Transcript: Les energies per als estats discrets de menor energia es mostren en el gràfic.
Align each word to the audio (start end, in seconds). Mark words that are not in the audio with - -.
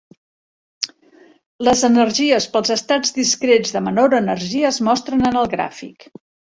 Les 1.67 1.83
energies 1.89 2.49
per 2.55 2.61
als 2.63 2.75
estats 2.79 3.15
discrets 3.21 3.77
de 3.77 3.87
menor 3.91 4.21
energia 4.25 4.75
es 4.75 4.85
mostren 4.91 5.27
en 5.33 5.43
el 5.45 5.57
gràfic. 5.59 6.15